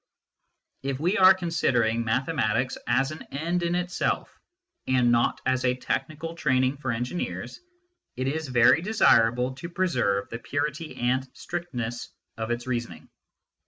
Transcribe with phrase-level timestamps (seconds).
[0.81, 4.35] If we are considering mathematics as an end in itself,
[4.87, 7.59] and not as a technical training for engineers,
[8.15, 13.09] it is very desirable to preserve the purity and strictness of its reasoning.